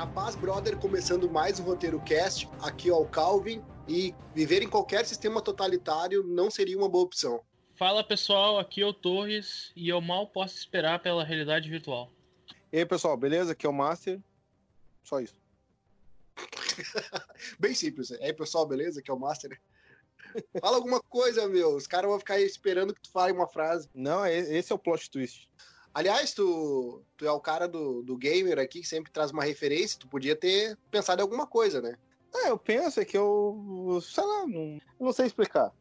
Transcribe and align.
Capaz 0.00 0.34
Brother 0.34 0.78
começando 0.78 1.30
mais 1.30 1.60
um 1.60 1.64
roteiro 1.64 2.00
cast, 2.00 2.48
aqui 2.62 2.88
é 2.88 2.94
o 2.94 3.04
Calvin, 3.04 3.62
e 3.86 4.14
viver 4.34 4.62
em 4.62 4.68
qualquer 4.68 5.04
sistema 5.04 5.42
totalitário 5.42 6.22
não 6.22 6.50
seria 6.50 6.74
uma 6.78 6.88
boa 6.88 7.04
opção. 7.04 7.44
Fala 7.74 8.02
pessoal, 8.02 8.58
aqui 8.58 8.80
é 8.80 8.86
o 8.86 8.94
Torres 8.94 9.70
e 9.76 9.90
eu 9.90 10.00
mal 10.00 10.26
posso 10.26 10.56
esperar 10.56 11.02
pela 11.02 11.22
realidade 11.22 11.68
virtual. 11.68 12.10
E 12.72 12.78
aí 12.78 12.86
pessoal, 12.86 13.14
beleza? 13.14 13.52
Aqui 13.52 13.66
é 13.66 13.68
o 13.68 13.74
Master. 13.74 14.18
Só 15.04 15.20
isso. 15.20 15.36
Bem 17.60 17.74
simples. 17.74 18.08
E 18.08 18.24
aí 18.24 18.32
pessoal, 18.32 18.64
beleza? 18.66 19.00
Aqui 19.00 19.10
é 19.10 19.14
o 19.14 19.20
Master. 19.20 19.60
Fala 20.62 20.76
alguma 20.76 21.02
coisa, 21.02 21.46
meu. 21.46 21.76
Os 21.76 21.86
caras 21.86 22.08
vão 22.08 22.18
ficar 22.18 22.40
esperando 22.40 22.94
que 22.94 23.02
tu 23.02 23.10
fale 23.10 23.34
uma 23.34 23.46
frase. 23.46 23.86
Não, 23.94 24.24
esse 24.24 24.72
é 24.72 24.74
o 24.74 24.78
plot 24.78 25.10
twist. 25.10 25.46
Aliás, 25.92 26.32
tu, 26.32 27.02
tu 27.16 27.26
é 27.26 27.32
o 27.32 27.40
cara 27.40 27.66
do, 27.66 28.02
do 28.02 28.16
gamer 28.16 28.58
aqui 28.58 28.80
que 28.80 28.88
sempre 28.88 29.10
traz 29.10 29.30
uma 29.30 29.44
referência. 29.44 29.98
Tu 29.98 30.06
podia 30.06 30.36
ter 30.36 30.78
pensado 30.90 31.20
em 31.20 31.22
alguma 31.22 31.46
coisa, 31.46 31.80
né? 31.80 31.96
É, 32.34 32.50
eu 32.50 32.58
penso 32.58 33.00
é 33.00 33.04
que 33.04 33.18
eu. 33.18 34.00
sei 34.02 34.24
lá, 34.24 34.46
não, 34.46 34.80
não 35.00 35.12
sei 35.12 35.26
explicar. 35.26 35.72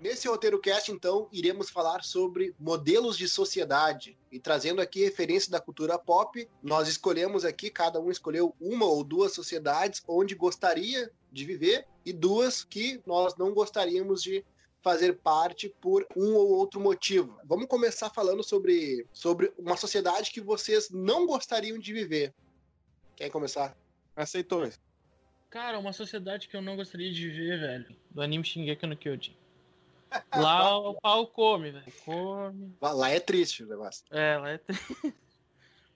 Nesse 0.00 0.28
roteiro 0.28 0.60
cast, 0.60 0.92
então, 0.92 1.28
iremos 1.32 1.70
falar 1.70 2.04
sobre 2.04 2.54
modelos 2.58 3.18
de 3.18 3.28
sociedade. 3.28 4.16
E 4.30 4.38
trazendo 4.38 4.80
aqui 4.80 5.02
referência 5.04 5.50
da 5.50 5.60
cultura 5.60 5.98
pop, 5.98 6.48
nós 6.62 6.86
escolhemos 6.86 7.44
aqui, 7.44 7.68
cada 7.68 8.00
um 8.00 8.08
escolheu 8.08 8.54
uma 8.60 8.86
ou 8.86 9.02
duas 9.02 9.32
sociedades 9.32 10.00
onde 10.06 10.36
gostaria 10.36 11.10
de 11.32 11.44
viver 11.44 11.84
e 12.06 12.12
duas 12.12 12.62
que 12.62 13.02
nós 13.04 13.36
não 13.36 13.52
gostaríamos 13.52 14.22
de 14.22 14.44
fazer 14.82 15.14
parte 15.14 15.68
por 15.80 16.06
um 16.16 16.34
ou 16.34 16.50
outro 16.50 16.80
motivo. 16.80 17.38
Vamos 17.44 17.66
começar 17.66 18.10
falando 18.10 18.42
sobre, 18.42 19.06
sobre 19.12 19.52
uma 19.58 19.76
sociedade 19.76 20.30
que 20.30 20.40
vocês 20.40 20.90
não 20.90 21.26
gostariam 21.26 21.78
de 21.78 21.92
viver. 21.92 22.32
Quer 23.16 23.30
começar? 23.30 23.76
Aceitou 24.14 24.64
isso. 24.64 24.78
Cara, 25.50 25.78
uma 25.78 25.92
sociedade 25.92 26.48
que 26.48 26.56
eu 26.56 26.62
não 26.62 26.76
gostaria 26.76 27.12
de 27.12 27.28
viver, 27.28 27.58
velho. 27.58 27.96
Do 28.10 28.22
anime 28.22 28.44
Shingeki 28.44 28.86
no 28.86 28.96
Kyojin. 28.96 29.34
Lá 30.34 30.78
o 30.78 30.94
pau 30.94 31.26
come, 31.26 31.70
velho. 31.70 31.92
Come. 32.04 32.72
Lá 32.80 33.10
é 33.10 33.20
triste 33.20 33.64
o 33.64 33.66
negócio. 33.66 34.04
É, 34.10 34.38
lá 34.38 34.50
é 34.50 34.58
triste. 34.58 34.94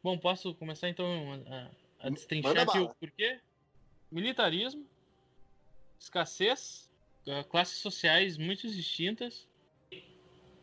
Bom, 0.03 0.19
posso 0.19 0.55
começar 0.55 0.89
então 0.89 1.07
a, 1.49 2.07
a 2.07 2.11
destrinchar 2.11 2.59
aqui 2.59 2.79
o 2.79 2.89
porquê? 2.89 3.41
Militarismo, 4.11 4.85
escassez, 5.99 6.91
classes 7.49 7.79
sociais 7.79 8.37
muito 8.37 8.69
distintas. 8.69 9.47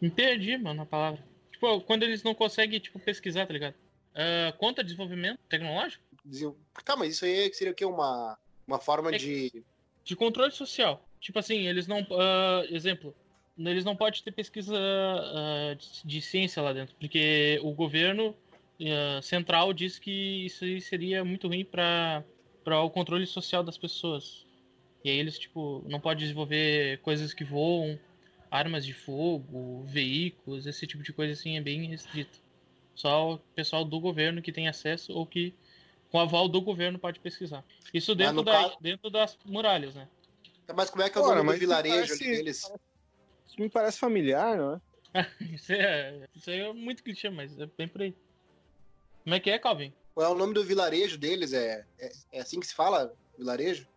Me 0.01 0.09
perdi, 0.09 0.57
mano, 0.57 0.77
na 0.77 0.85
palavra. 0.85 1.23
Tipo, 1.51 1.81
quando 1.81 2.03
eles 2.03 2.23
não 2.23 2.33
conseguem, 2.33 2.79
tipo, 2.79 2.97
pesquisar, 2.99 3.45
tá 3.45 3.53
ligado? 3.53 3.75
Uh, 4.13 4.57
conta 4.57 4.83
desenvolvimento 4.83 5.39
tecnológico? 5.49 6.03
Tá, 6.85 6.95
mas 6.95 7.15
isso 7.15 7.25
aí 7.25 7.53
seria 7.53 7.73
o 7.73 7.75
quê? 7.75 7.85
Uma, 7.85 8.37
uma 8.65 8.79
forma 8.79 9.13
é 9.13 9.17
de... 9.17 9.63
De 10.03 10.15
controle 10.15 10.51
social. 10.51 11.05
Tipo 11.19 11.39
assim, 11.39 11.67
eles 11.67 11.85
não... 11.85 12.01
Uh, 12.01 12.65
exemplo, 12.73 13.13
eles 13.57 13.83
não 13.83 13.95
podem 13.95 14.21
ter 14.23 14.31
pesquisa 14.31 14.73
uh, 14.73 15.75
de, 15.75 15.87
de, 16.05 16.21
ciência 16.21 16.61
lá 16.61 16.71
dentro, 16.71 16.95
porque 16.97 17.59
o 17.61 17.71
governo 17.73 18.35
central 19.21 19.73
diz 19.73 19.99
que 19.99 20.45
isso 20.45 20.63
seria 20.79 21.25
muito 21.25 21.49
ruim 21.49 21.65
para 21.65 22.23
o 22.81 22.89
controle 22.89 23.25
social 23.25 23.61
das 23.61 23.77
pessoas. 23.77 24.45
E 25.03 25.09
aí 25.09 25.17
eles, 25.17 25.39
tipo, 25.39 25.83
não 25.87 25.99
podem 25.99 26.19
desenvolver 26.19 26.99
coisas 26.99 27.33
que 27.33 27.43
voam, 27.43 27.97
armas 28.51 28.85
de 28.85 28.93
fogo, 28.93 29.83
veículos, 29.85 30.65
esse 30.65 30.85
tipo 30.85 31.03
de 31.03 31.13
coisa 31.13 31.33
assim 31.33 31.57
é 31.57 31.61
bem 31.61 31.85
restrito. 31.85 32.39
Só 32.95 33.33
o 33.33 33.37
pessoal 33.55 33.85
do 33.85 33.99
governo 33.99 34.41
que 34.41 34.51
tem 34.51 34.67
acesso 34.67 35.13
ou 35.13 35.25
que, 35.25 35.53
com 36.11 36.19
aval 36.19 36.49
do 36.49 36.61
governo, 36.61 36.99
pode 36.99 37.19
pesquisar. 37.19 37.63
Isso 37.93 38.13
dentro, 38.13 38.43
da, 38.43 38.51
caso... 38.51 38.77
dentro 38.81 39.09
das 39.09 39.37
muralhas, 39.45 39.95
né? 39.95 40.07
Mas 40.75 40.89
como 40.89 41.03
é 41.03 41.09
que 41.09 41.17
é 41.17 41.21
o 41.21 41.35
nome 41.35 41.53
do 41.53 41.59
vilarejo 41.59 41.95
parece, 41.95 42.19
deles? 42.19 42.71
Isso 43.47 43.61
me 43.61 43.69
parece 43.69 43.97
familiar, 43.97 44.57
não 44.57 44.73
é? 44.75 44.81
isso, 45.55 45.71
é 45.71 46.27
isso 46.35 46.49
aí 46.49 46.59
é 46.59 46.73
muito 46.73 47.03
clichê, 47.03 47.29
mas 47.29 47.57
é 47.57 47.65
bem 47.65 47.87
por 47.87 48.01
aí. 48.01 48.13
Como 49.23 49.35
é 49.35 49.39
que 49.39 49.49
é, 49.49 49.57
Calvin? 49.57 49.93
Qual 50.13 50.27
é 50.27 50.29
o 50.29 50.37
nome 50.37 50.53
do 50.53 50.63
vilarejo 50.63 51.17
deles? 51.17 51.53
É, 51.53 51.85
é, 51.97 52.11
é 52.33 52.41
assim 52.41 52.59
que 52.59 52.67
se 52.67 52.75
fala? 52.75 53.13
Vilarejo? 53.37 53.87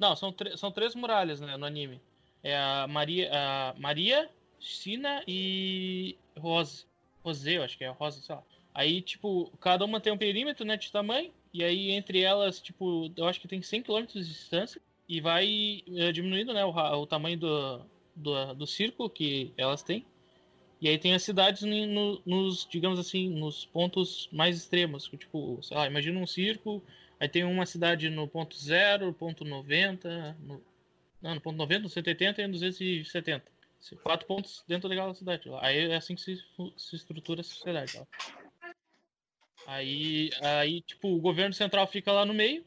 Não, 0.00 0.16
são, 0.16 0.34
são 0.56 0.72
três 0.72 0.94
muralhas 0.94 1.42
né, 1.42 1.58
no 1.58 1.66
anime. 1.66 2.00
É 2.42 2.56
a 2.56 2.86
Maria, 2.88 3.30
a 3.30 3.74
Maria, 3.78 4.30
Sina 4.58 5.22
e 5.28 6.16
Rose. 6.38 6.86
Rosé, 7.22 7.58
eu 7.58 7.62
acho 7.62 7.76
que 7.76 7.84
é 7.84 7.90
Rosa, 7.90 8.22
sei 8.22 8.34
lá. 8.34 8.42
Aí, 8.74 9.02
tipo, 9.02 9.52
cada 9.60 9.84
uma 9.84 10.00
tem 10.00 10.10
um 10.10 10.16
perímetro, 10.16 10.64
né, 10.64 10.78
de 10.78 10.90
tamanho. 10.90 11.30
E 11.52 11.62
aí, 11.62 11.90
entre 11.90 12.22
elas, 12.22 12.58
tipo, 12.60 13.12
eu 13.14 13.26
acho 13.26 13.38
que 13.40 13.46
tem 13.46 13.60
100 13.60 13.82
km 13.82 14.06
de 14.06 14.24
distância. 14.24 14.80
E 15.06 15.20
vai 15.20 15.82
é, 15.94 16.10
diminuindo, 16.12 16.54
né, 16.54 16.64
o, 16.64 16.70
o 16.70 17.06
tamanho 17.06 17.36
do, 17.36 17.82
do, 18.16 18.54
do 18.54 18.66
círculo 18.66 19.10
que 19.10 19.52
elas 19.54 19.82
têm. 19.82 20.06
E 20.80 20.88
aí 20.88 20.96
tem 20.96 21.12
as 21.12 21.22
cidades 21.22 21.60
no, 21.62 22.22
nos, 22.24 22.66
digamos 22.70 22.98
assim, 22.98 23.28
nos 23.28 23.66
pontos 23.66 24.30
mais 24.32 24.56
extremos. 24.56 25.08
Tipo, 25.08 25.58
sei 25.62 25.76
lá, 25.76 25.86
imagina 25.86 26.18
um 26.18 26.26
círculo 26.26 26.82
Aí 27.20 27.28
tem 27.28 27.44
uma 27.44 27.66
cidade 27.66 28.08
no 28.08 28.26
ponto 28.26 28.56
0, 28.56 29.12
ponto 29.12 29.44
90, 29.44 30.38
no, 30.40 30.64
não, 31.20 31.34
no 31.34 31.40
ponto 31.40 31.56
90, 31.56 31.82
no 31.82 31.88
180 31.90 32.40
e 32.40 32.46
no 32.46 32.52
270. 32.54 33.44
Quatro 34.02 34.26
pontos 34.26 34.64
dentro 34.66 34.88
daquela 34.88 35.14
cidade. 35.14 35.44
Aí 35.60 35.90
é 35.90 35.96
assim 35.96 36.14
que 36.14 36.22
se, 36.22 36.42
se 36.78 36.96
estrutura 36.96 37.42
a 37.42 37.44
sociedade. 37.44 38.00
Aí, 39.66 40.30
aí, 40.40 40.80
tipo, 40.80 41.08
o 41.08 41.20
governo 41.20 41.52
central 41.52 41.86
fica 41.86 42.10
lá 42.10 42.24
no 42.24 42.32
meio 42.32 42.64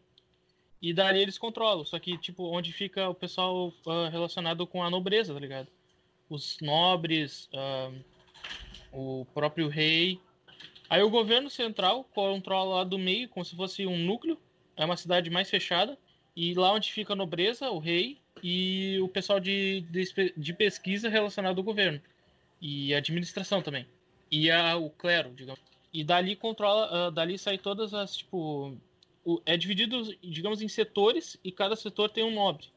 e 0.79 0.93
dali 0.93 1.19
eles 1.19 1.37
controlam. 1.39 1.83
Só 1.83 1.97
que, 1.97 2.15
tipo, 2.17 2.43
onde 2.43 2.71
fica 2.71 3.09
o 3.09 3.15
pessoal 3.15 3.73
uh, 3.85 4.09
relacionado 4.11 4.67
com 4.67 4.83
a 4.83 4.89
nobreza, 4.89 5.33
tá 5.33 5.39
ligado? 5.39 5.67
Os 6.29 6.57
nobres, 6.61 7.49
uh, 7.53 8.03
o 8.91 9.25
próprio 9.33 9.67
rei, 9.67 10.19
Aí 10.89 11.01
o 11.01 11.09
governo 11.09 11.49
central 11.49 12.03
controla 12.13 12.75
lá 12.75 12.83
do 12.83 12.99
meio, 12.99 13.29
como 13.29 13.45
se 13.45 13.55
fosse 13.55 13.85
um 13.85 13.97
núcleo. 13.97 14.37
É 14.75 14.85
uma 14.85 14.97
cidade 14.97 15.29
mais 15.29 15.49
fechada. 15.49 15.97
E 16.35 16.53
lá 16.53 16.73
onde 16.73 16.91
fica 16.91 17.13
a 17.13 17.15
nobreza, 17.15 17.69
o 17.69 17.79
rei 17.79 18.17
e 18.41 18.99
o 19.01 19.07
pessoal 19.07 19.39
de, 19.39 19.81
de, 19.89 20.33
de 20.35 20.53
pesquisa 20.53 21.09
relacionado 21.09 21.57
ao 21.57 21.63
governo. 21.63 22.01
E 22.61 22.93
administração 22.93 23.61
também. 23.61 23.85
E 24.31 24.49
a, 24.49 24.75
o 24.77 24.89
clero, 24.89 25.31
digamos. 25.33 25.61
E 25.93 26.03
dali 26.03 26.35
controla, 26.35 27.09
uh, 27.09 27.11
dali 27.11 27.37
sai 27.37 27.57
todas 27.57 27.93
as, 27.93 28.17
tipo... 28.17 28.75
O, 29.25 29.41
é 29.45 29.55
dividido, 29.55 30.03
digamos, 30.21 30.61
em 30.61 30.67
setores 30.67 31.37
e 31.43 31.51
cada 31.51 31.75
setor 31.75 32.09
tem 32.09 32.23
um 32.23 32.33
nobre. 32.33 32.67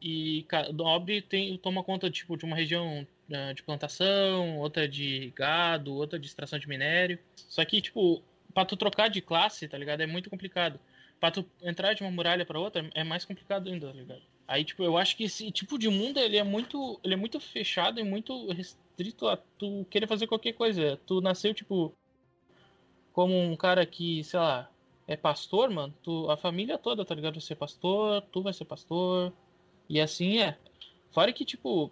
E 0.00 0.44
cada 0.48 0.72
nobre 0.72 1.20
tem, 1.20 1.56
toma 1.58 1.84
conta, 1.84 2.10
tipo, 2.10 2.36
de 2.36 2.44
uma 2.44 2.56
região 2.56 3.06
de 3.54 3.62
plantação, 3.62 4.58
outra 4.58 4.88
de 4.88 5.32
gado, 5.36 5.94
outra 5.94 6.18
de 6.18 6.26
extração 6.26 6.58
de 6.58 6.68
minério. 6.68 7.18
Só 7.36 7.64
que, 7.64 7.80
tipo, 7.80 8.22
pra 8.52 8.64
tu 8.64 8.76
trocar 8.76 9.08
de 9.08 9.20
classe, 9.20 9.68
tá 9.68 9.78
ligado? 9.78 10.00
É 10.00 10.06
muito 10.06 10.30
complicado. 10.30 10.80
Pra 11.20 11.30
tu 11.30 11.44
entrar 11.62 11.92
de 11.94 12.02
uma 12.02 12.10
muralha 12.10 12.46
para 12.46 12.58
outra 12.58 12.88
é 12.94 13.04
mais 13.04 13.24
complicado 13.24 13.68
ainda, 13.68 13.88
tá 13.88 13.92
ligado? 13.92 14.22
Aí, 14.48 14.64
tipo, 14.64 14.82
eu 14.82 14.96
acho 14.96 15.16
que 15.16 15.24
esse 15.24 15.50
tipo 15.52 15.78
de 15.78 15.88
mundo, 15.88 16.18
ele 16.18 16.36
é 16.36 16.42
muito, 16.42 16.98
ele 17.04 17.14
é 17.14 17.16
muito 17.16 17.38
fechado 17.38 18.00
e 18.00 18.02
muito 18.02 18.50
restrito 18.50 19.28
a 19.28 19.36
tu 19.36 19.86
querer 19.88 20.08
fazer 20.08 20.26
qualquer 20.26 20.54
coisa. 20.54 20.98
Tu 21.06 21.20
nasceu, 21.20 21.54
tipo, 21.54 21.94
como 23.12 23.38
um 23.38 23.54
cara 23.54 23.84
que, 23.86 24.24
sei 24.24 24.40
lá, 24.40 24.68
é 25.06 25.16
pastor, 25.16 25.70
mano, 25.70 25.94
tu, 26.02 26.28
a 26.30 26.36
família 26.36 26.78
toda, 26.78 27.04
tá 27.04 27.14
ligado? 27.14 27.34
Vai 27.34 27.42
ser 27.42 27.54
pastor, 27.54 28.22
tu 28.32 28.42
vai 28.42 28.52
ser 28.52 28.64
pastor, 28.64 29.32
e 29.90 30.00
assim 30.00 30.38
é. 30.38 30.56
Fora 31.10 31.32
que, 31.32 31.44
tipo, 31.44 31.90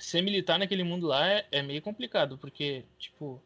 ser 0.00 0.20
militar 0.20 0.58
naquele 0.58 0.82
mundo 0.82 1.06
lá 1.06 1.24
é, 1.28 1.46
é, 1.52 1.62
meio 1.62 1.80
complicado, 1.80 2.36
porque, 2.36 2.82
tipo, 2.98 3.40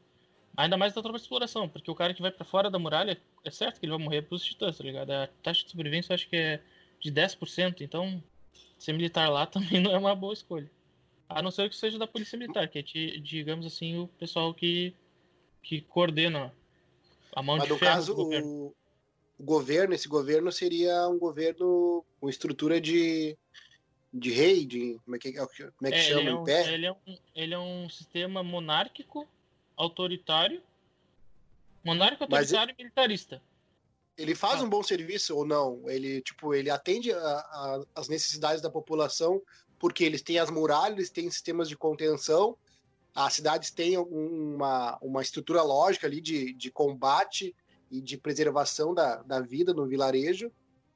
ainda 0.57 0.79
mais 0.79 0.95
da 0.95 1.03
tropa 1.03 1.19
de 1.19 1.23
exploração, 1.25 1.69
porque 1.69 1.91
o 1.91 1.95
cara 1.95 2.15
que 2.15 2.23
vai 2.23 2.31
para 2.31 2.47
fora 2.47 2.71
da 2.71 2.79
muralha, 2.79 3.21
é 3.45 3.51
certo 3.51 3.79
que 3.79 3.85
ele 3.85 3.93
vai 3.93 4.03
morrer 4.03 4.23
pros 4.23 4.43
titãs, 4.43 4.79
tá 4.79 4.83
ligado? 4.83 5.11
A 5.11 5.29
taxa 5.43 5.65
de 5.65 5.71
sobrevivência 5.71 6.13
eu 6.13 6.15
acho 6.15 6.31
que 6.31 6.37
é 6.37 6.63
de 6.99 7.13
10%, 7.13 7.83
então 7.83 8.25
ser 8.79 8.95
militar 8.95 9.29
lá 9.29 9.45
também 9.47 9.83
não 9.83 9.93
é 9.93 9.99
uma 9.99 10.17
boa 10.17 10.33
escolha. 10.33 10.71
A 11.29 11.43
não 11.43 11.51
ser 11.51 11.69
que 11.69 11.77
seja 11.77 11.99
da 11.99 12.07
polícia 12.07 12.39
militar, 12.39 12.67
que 12.69 12.79
é, 12.79 13.21
digamos 13.21 13.67
assim, 13.67 13.99
o 13.99 14.09
pessoal 14.19 14.55
que, 14.55 14.95
que 15.63 15.83
coordena 15.83 16.55
a 17.37 17.43
mão 17.43 17.59
Mas 17.59 17.67
de 17.67 17.73
no 17.75 17.79
ferro 17.79 17.95
caso, 17.95 18.15
do 18.15 18.25
governo. 18.25 18.75
O 19.39 19.45
governo, 19.45 19.95
esse 19.95 20.09
governo 20.09 20.51
seria 20.51 21.07
um 21.07 21.19
governo 21.19 22.03
com 22.21 22.29
estrutura 22.29 22.81
de 22.81 23.37
de 24.13 24.31
rei, 24.31 24.65
de 24.65 24.99
como 25.05 25.17
é 25.17 25.19
que, 25.19 25.33
como 25.35 25.49
é 25.85 25.91
que 25.91 25.99
é, 25.99 26.03
chama, 26.03 26.21
ele 26.21 26.31
é, 26.31 26.35
um, 26.35 26.43
império? 26.43 26.73
Ele 26.73 26.87
é, 26.87 26.93
um, 26.93 27.19
ele 27.35 27.55
é 27.55 27.59
um 27.59 27.89
sistema 27.91 28.43
monárquico, 28.43 29.29
autoritário, 29.77 30.63
monárquico, 31.85 32.25
autoritário 32.25 32.75
e 32.77 32.83
militarista. 32.83 33.43
Ele 34.17 34.35
faz 34.35 34.61
ah. 34.61 34.65
um 34.65 34.69
bom 34.69 34.83
serviço 34.83 35.37
ou 35.37 35.45
não? 35.45 35.83
Ele, 35.89 36.23
tipo, 36.23 36.55
ele 36.55 36.71
atende 36.71 37.13
a, 37.13 37.19
a, 37.19 37.85
as 37.95 38.09
necessidades 38.09 38.63
da 38.63 38.71
população 38.71 39.43
porque 39.79 40.03
eles 40.03 40.23
têm 40.23 40.39
as 40.39 40.51
muralhas, 40.51 40.97
eles 40.97 41.11
têm 41.11 41.31
sistemas 41.31 41.69
de 41.69 41.77
contenção, 41.77 42.57
as 43.15 43.35
cidades 43.35 43.71
têm 43.71 43.97
uma, 43.97 44.99
uma 45.01 45.23
estrutura 45.23 45.63
lógica 45.63 46.07
ali 46.07 46.21
de, 46.21 46.53
de 46.55 46.71
combate, 46.71 47.55
e 47.91 48.01
de 48.01 48.17
preservação 48.17 48.95
da, 48.95 49.17
da 49.23 49.41
vida 49.41 49.73
no 49.73 49.87
vilarejo. 49.87 50.53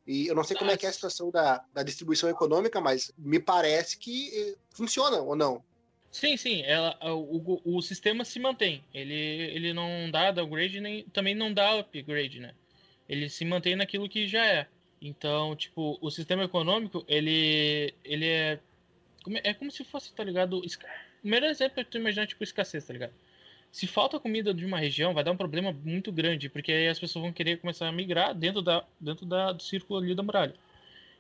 E 0.07 0.27
eu 0.27 0.35
não 0.35 0.43
sei 0.45 0.57
como 0.57 0.71
é 0.71 0.77
que 0.77 0.85
é 0.85 0.89
a 0.89 0.93
situação 0.93 1.31
da, 1.31 1.65
da 1.73 1.83
distribuição 1.83 2.29
econômica, 2.29 2.81
mas 2.81 3.13
me 3.17 3.39
parece 3.39 3.97
que 3.99 4.31
eh, 4.35 4.57
funciona 4.71 5.19
ou 5.19 5.37
não. 5.37 5.63
Sim, 6.11 6.37
sim, 6.37 6.63
ela, 6.63 6.99
o, 7.13 7.61
o, 7.65 7.77
o 7.77 7.83
sistema 7.83 8.25
se 8.25 8.39
mantém. 8.39 8.85
Ele, 8.93 9.15
ele 9.15 9.73
não 9.73 10.11
dá 10.11 10.31
downgrade 10.31 10.81
nem 10.81 11.05
também 11.05 11.35
não 11.35 11.53
dá 11.53 11.79
upgrade, 11.79 12.41
né? 12.41 12.53
Ele 13.09 13.29
se 13.29 13.45
mantém 13.45 13.77
naquilo 13.77 14.09
que 14.09 14.27
já 14.27 14.45
é. 14.45 14.67
Então, 15.01 15.57
tipo, 15.57 15.99
o 16.01 16.11
sistema 16.11 16.45
econômico, 16.45 17.05
ele, 17.09 17.95
ele 18.05 18.27
é 18.27 18.61
é 19.45 19.55
como 19.55 19.71
se 19.71 19.85
fosse, 19.85 20.13
tá 20.13 20.25
ligado? 20.25 20.59
O 20.59 21.29
melhor 21.29 21.49
exemplo 21.49 21.81
é 21.81 21.85
tu 21.85 21.99
imaginar, 21.99 22.27
tipo, 22.27 22.43
escassez, 22.43 22.85
tá 22.85 22.93
ligado? 22.93 23.13
Se 23.73 23.87
falta 23.87 24.21
comida 24.21 24.53
de 24.53 24.67
uma 24.67 24.79
região, 24.79 25.15
vai 25.15 25.25
dar 25.25 25.33
um 25.33 25.37
problema 25.37 25.73
muito 25.73 26.13
grande, 26.13 26.51
porque 26.51 26.71
aí 26.71 26.89
as 26.89 26.99
pessoas 26.99 27.23
vão 27.23 27.33
querer 27.33 27.59
começar 27.59 27.89
a 27.89 27.93
migrar 27.93 28.35
dentro, 28.35 28.61
da, 28.61 28.85
dentro 29.01 29.25
da, 29.25 29.51
do 29.51 29.63
círculo 29.63 29.99
ali 29.99 30.15
da 30.15 30.23
muralha. 30.23 30.55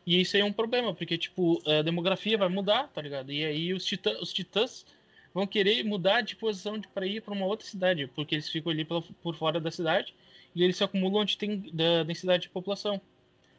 E 0.06 0.20
isso 0.20 0.37
aí 0.37 0.43
é 0.43 0.44
um 0.44 0.52
problema, 0.52 0.94
porque, 0.94 1.16
tipo, 1.16 1.62
a 1.66 1.81
demografia 1.81 2.37
vai 2.37 2.50
mudar, 2.50 2.88
tá 2.88 3.00
ligado? 3.00 3.32
E 3.32 3.43
aí 3.43 3.72
os, 3.72 3.87
titã, 3.87 4.19
os 4.20 4.34
titãs 4.34 4.84
vão 5.32 5.46
querer 5.46 5.82
mudar 5.82 6.20
de 6.20 6.37
posição 6.37 6.78
para 6.93 7.06
ir 7.06 7.22
para 7.22 7.32
uma 7.32 7.46
outra 7.46 7.66
cidade, 7.66 8.06
porque 8.08 8.34
eles 8.34 8.50
ficam 8.50 8.70
ali 8.70 8.84
por, 8.84 9.02
por 9.22 9.34
fora 9.34 9.58
da 9.58 9.70
cidade 9.70 10.14
e 10.55 10.62
eles 10.62 10.76
se 10.76 10.84
acumulam 10.84 11.22
onde 11.22 11.38
tem 11.38 11.58
da 11.72 12.02
densidade 12.02 12.43
de 12.43 12.48
população. 12.50 13.00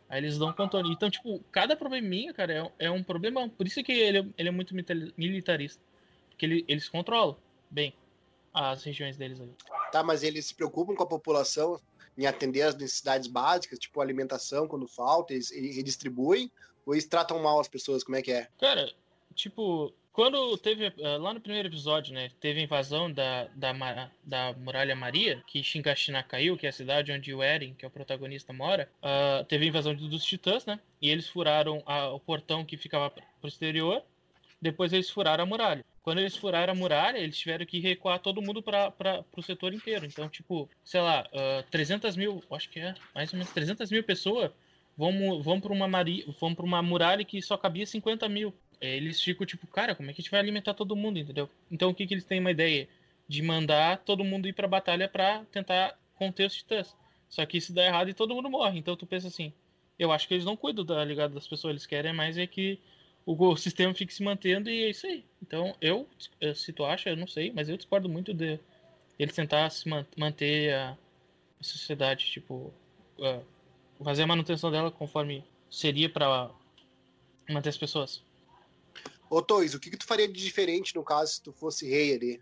Aí 0.08 0.20
eles 0.20 0.38
dão 0.38 0.54
controle. 0.54 0.94
Então, 0.94 1.10
tipo, 1.10 1.44
cada 1.52 1.76
probleminha, 1.76 2.32
cara, 2.32 2.72
é, 2.80 2.86
é 2.86 2.92
um 2.92 3.02
problema. 3.02 3.50
Por 3.50 3.66
isso 3.66 3.84
que 3.84 3.92
ele, 3.92 4.32
ele 4.38 4.50
é 4.50 4.52
muito 4.52 4.76
militarista. 5.18 5.82
Porque 6.30 6.46
ele, 6.46 6.64
eles 6.68 6.88
controlam 6.88 7.36
bem 7.72 7.92
as 8.54 8.84
regiões 8.84 9.18
deles 9.18 9.42
ali. 9.42 9.54
Tá, 9.92 10.04
mas 10.04 10.24
eles 10.24 10.48
se 10.48 10.56
preocupam 10.56 10.96
com 10.96 11.04
a 11.04 11.08
população 11.08 11.80
em 12.18 12.26
atender 12.26 12.62
as 12.62 12.76
necessidades 12.76 13.28
básicas, 13.28 13.80
tipo 13.80 14.00
alimentação 14.00 14.68
quando 14.68 14.88
falta, 14.88 15.34
eles, 15.34 15.52
eles 15.52 15.76
redistribuem, 15.76 16.52
ou 16.86 16.94
eles 16.94 17.06
tratam 17.06 17.42
mal 17.42 17.60
as 17.60 17.68
pessoas, 17.68 18.04
como 18.04 18.16
é 18.16 18.22
que 18.22 18.32
é? 18.32 18.48
Cara, 18.60 18.92
tipo, 19.34 19.94
quando 20.12 20.56
teve, 20.58 20.86
eh, 20.86 21.18
lá 21.18 21.34
no 21.34 21.42
primeiro 21.42 21.68
episódio, 21.68 22.14
né, 22.14 22.30
teve 22.40 22.60
a 22.60 22.64
invasão 22.64 23.12
da, 23.12 23.46
da, 23.56 24.12
da 24.24 24.54
Muralha 24.54 24.96
Maria, 24.96 25.42
que 25.48 25.64
Shinkashina 25.64 26.22
caiu, 26.22 26.56
que 26.56 26.68
é 26.68 26.70
a 26.70 26.74
cidade 26.74 27.12
onde 27.12 27.34
o 27.34 27.42
Eren, 27.42 27.74
que 27.74 27.84
é 27.84 27.88
o 27.88 27.92
protagonista, 27.92 28.54
mora, 28.54 28.88
uh, 29.02 29.44
teve 29.46 29.66
a 29.66 29.68
invasão 29.70 29.96
dos 29.96 30.24
titãs, 30.24 30.68
né, 30.68 30.80
e 31.02 31.10
eles 31.10 31.28
furaram 31.28 31.82
a, 31.86 32.10
o 32.10 32.20
portão 32.20 32.64
que 32.64 32.78
ficava 32.78 33.10
pro 33.10 33.24
exterior, 33.44 34.04
depois 34.64 34.94
eles 34.94 35.10
furaram 35.10 35.44
a 35.44 35.46
muralha. 35.46 35.86
Quando 36.02 36.20
eles 36.20 36.38
furaram 36.38 36.72
a 36.72 36.76
muralha, 36.76 37.18
eles 37.18 37.38
tiveram 37.38 37.66
que 37.66 37.80
recuar 37.80 38.18
todo 38.20 38.42
mundo 38.42 38.64
para 38.64 39.26
o 39.36 39.42
setor 39.42 39.74
inteiro. 39.74 40.06
Então, 40.06 40.30
tipo, 40.30 40.70
sei 40.84 41.02
lá, 41.02 41.28
uh, 41.34 41.60
ah, 41.60 41.66
300 41.70 42.16
mil, 42.16 42.42
acho 42.50 42.70
que 42.70 42.80
é 42.80 42.96
mais 43.14 43.32
ou 43.34 43.38
menos 43.38 43.54
300 43.54 43.92
mil 43.92 44.04
pessoas 44.04 44.52
vão, 44.98 45.42
vão 45.42 45.60
para 45.60 45.74
uma, 45.74 45.88
vão 46.40 46.56
uma 46.60 46.82
muralha 46.82 47.26
que 47.26 47.42
só 47.42 47.58
cabia 47.58 47.86
50 47.86 48.28
mil. 48.30 48.54
Eles 48.80 49.22
ficam 49.22 49.46
tipo, 49.46 49.68
cara, 49.68 49.96
como 49.96 50.10
é 50.10 50.14
que 50.14 50.22
a 50.22 50.24
gente 50.24 50.32
vai 50.32 50.40
alimentar 50.40 50.74
todo 50.74 50.96
mundo, 50.96 51.20
entendeu? 51.20 51.50
Então, 51.70 51.90
o 51.90 51.96
que, 51.96 52.08
que 52.08 52.14
eles 52.14 52.26
têm 52.26 52.40
uma 52.40 52.52
ideia? 52.52 52.88
De 53.28 53.42
mandar 53.42 54.00
todo 54.00 54.24
mundo 54.24 54.48
ir 54.48 54.54
para 54.54 54.68
batalha 54.68 55.08
para 55.08 55.44
tentar 55.46 55.98
conter 56.16 56.48
os 56.48 56.56
titãs. 56.56 56.96
Só 57.30 57.46
que 57.46 57.58
isso 57.58 57.74
dá 57.74 57.86
errado 57.86 58.10
e 58.10 58.14
todo 58.14 58.36
mundo 58.36 58.50
morre. 58.50 58.78
Então, 58.80 58.96
tu 58.96 59.06
pensa 59.06 59.28
assim, 59.28 59.54
eu 59.98 60.12
acho 60.12 60.28
que 60.28 60.34
eles 60.34 60.46
não 60.46 60.56
cuidam 60.56 60.84
da 60.86 61.04
ligada 61.04 61.34
das 61.34 61.48
pessoas, 61.48 61.72
eles 61.72 61.86
querem 61.86 62.14
mais 62.14 62.38
é 62.38 62.46
que 62.46 62.80
o, 63.26 63.56
sistema 63.56 63.94
fique 63.94 64.14
se 64.14 64.24
mantendo 64.24 64.70
e 64.70 64.84
é 64.84 64.90
isso 64.90 65.08
aí. 65.08 65.26
Então, 65.42 65.76
eu, 65.80 66.08
se 66.56 66.74
tu 66.74 66.84
acha, 66.84 67.10
eu 67.10 67.18
não 67.18 67.28
sei, 67.28 67.52
mas 67.52 67.70
eu 67.70 67.78
discordo 67.78 68.10
muito 68.10 68.34
de 68.34 68.60
ele 69.18 69.32
tentar 69.32 69.70
se 69.70 69.88
manter 70.18 70.74
a, 70.74 70.98
sociedade, 71.62 72.26
tipo, 72.26 72.74
fazer 74.04 74.24
a 74.24 74.28
manutenção 74.28 74.70
dela 74.70 74.92
conforme 74.92 75.46
seria 75.72 76.10
para 76.10 76.52
manter 77.50 77.70
as 77.70 77.78
pessoas. 77.78 78.22
Ô, 79.30 79.42
Toys, 79.42 79.74
o 79.74 79.80
que, 79.80 79.90
que 79.90 79.98
tu 79.98 80.06
faria 80.06 80.28
de 80.28 80.34
diferente 80.34 80.94
no 80.94 81.04
caso 81.04 81.36
se 81.36 81.42
tu 81.42 81.54
fosse 81.54 81.90
rei 81.90 82.14
ali? 82.14 82.36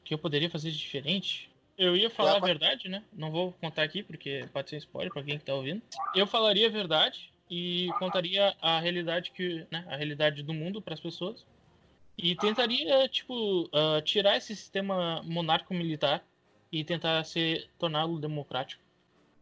O 0.00 0.04
que 0.04 0.12
eu 0.12 0.18
poderia 0.18 0.50
fazer 0.50 0.70
de 0.70 0.76
diferente? 0.76 1.50
Eu 1.78 1.96
ia 1.96 2.10
falar 2.10 2.36
a 2.36 2.40
verdade, 2.40 2.90
né? 2.90 3.02
Não 3.10 3.30
vou 3.30 3.52
contar 3.52 3.82
aqui 3.84 4.02
porque 4.02 4.46
pode 4.52 4.68
ser 4.68 4.76
spoiler 4.76 5.10
para 5.10 5.22
quem 5.22 5.38
que 5.38 5.44
tá 5.46 5.54
ouvindo. 5.54 5.80
Eu 6.14 6.26
falaria 6.26 6.66
a 6.66 6.70
verdade 6.70 7.32
e 7.50 7.88
contaria 7.98 8.54
a 8.62 8.78
realidade 8.78 9.32
que, 9.32 9.66
né, 9.70 9.84
a 9.88 9.96
realidade 9.96 10.42
do 10.42 10.54
mundo 10.54 10.80
para 10.80 10.94
as 10.94 11.00
pessoas 11.00 11.44
e 12.16 12.36
tentaria 12.36 13.08
tipo 13.08 13.64
uh, 13.64 14.00
tirar 14.04 14.36
esse 14.36 14.54
sistema 14.54 15.22
monárquico 15.22 15.74
militar 15.74 16.22
e 16.70 16.84
tentar 16.84 17.24
se 17.24 17.68
torná-lo 17.78 18.20
democrático 18.20 18.82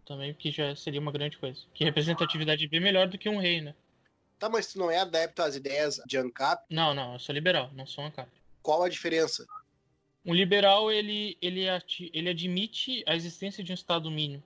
também, 0.06 0.32
porque 0.32 0.50
já 0.50 0.74
seria 0.74 1.00
uma 1.00 1.12
grande 1.12 1.36
coisa. 1.36 1.60
Que 1.74 1.84
representatividade 1.84 2.64
é 2.64 2.68
bem 2.68 2.80
melhor 2.80 3.06
do 3.08 3.18
que 3.18 3.28
um 3.28 3.38
rei, 3.38 3.60
né? 3.60 3.74
Tá, 4.38 4.48
mas 4.48 4.72
tu 4.72 4.78
não 4.78 4.90
é 4.90 4.98
adepto 4.98 5.42
às 5.42 5.56
ideias 5.56 6.00
de 6.06 6.16
ANCAP? 6.16 6.64
Não, 6.70 6.94
não, 6.94 7.14
eu 7.14 7.18
sou 7.18 7.34
liberal, 7.34 7.70
não 7.74 7.86
sou 7.86 8.04
ANCAP. 8.04 8.30
Qual 8.62 8.82
a 8.82 8.88
diferença? 8.88 9.46
Um 10.24 10.32
liberal, 10.32 10.90
ele, 10.90 11.36
ele, 11.42 11.64
ele 12.12 12.30
admite 12.30 13.02
a 13.06 13.14
existência 13.14 13.62
de 13.62 13.72
um 13.72 13.74
Estado 13.74 14.10
mínimo. 14.10 14.42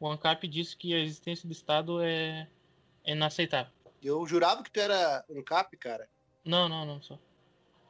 O 0.00 0.08
ANCAP 0.08 0.48
diz 0.48 0.74
que 0.74 0.94
a 0.94 0.98
existência 0.98 1.46
do 1.46 1.52
Estado 1.52 2.02
é 2.02 2.48
inaceitável. 3.04 3.72
Eu 4.02 4.26
jurava 4.26 4.62
que 4.62 4.70
tu 4.70 4.80
era 4.80 5.24
ANCAP, 5.30 5.76
cara. 5.76 6.08
Não, 6.44 6.68
não, 6.68 6.84
não 6.84 7.00
sou. 7.00 7.18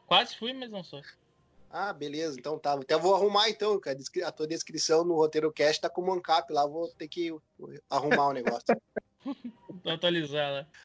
Quase 0.07 0.37
fui, 0.37 0.53
mas 0.53 0.71
não 0.71 0.85
sou. 0.85 1.03
Ah, 1.71 1.93
beleza, 1.93 2.39
então 2.39 2.57
tá. 2.59 2.75
Até 2.75 2.97
vou 2.97 3.15
arrumar 3.15 3.49
então, 3.49 3.79
cara. 3.81 3.99
A 4.25 4.33
tua 4.33 4.47
descrição 4.47 5.05
no 5.05 5.17
roteiro 5.17 5.53
cast 5.53 5.81
tá 5.81 5.91
como 5.91 6.13
ANCAP 6.13 6.53
lá, 6.53 6.67
vou 6.67 6.89
ter 6.89 7.09
que 7.09 7.35
arrumar 7.91 8.29
o 8.29 8.33
negócio. 8.33 8.81
atualizar, 9.85 10.53
né? 10.53 10.67